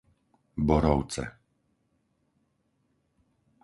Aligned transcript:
Borovce 0.67 1.23